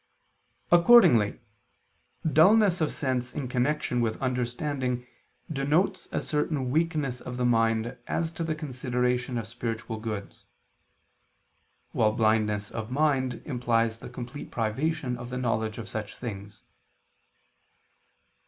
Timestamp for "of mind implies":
12.71-13.99